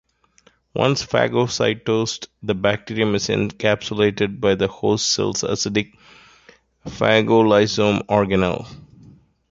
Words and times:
Once 0.73 1.05
phagocytosed, 1.05 2.25
the 2.41 2.55
bacterium 2.55 3.13
is 3.13 3.27
encapsulated 3.27 4.39
by 4.39 4.55
the 4.55 4.67
host 4.67 5.11
cell's 5.11 5.43
acidic 5.43 5.91
phagolysosome 6.87 8.03
organelle. 8.07 8.65